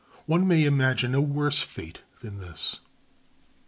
One 0.25 0.47
may 0.47 0.65
imagine 0.65 1.13
a 1.13 1.21
worse 1.21 1.59
fate 1.59 2.01
than 2.23 2.39
this. 2.39 2.79